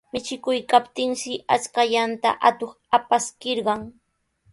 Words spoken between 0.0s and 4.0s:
Michikuykaptinshi ashkallanta atuq apaskirqan.